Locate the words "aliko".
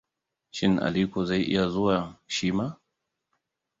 0.79-1.25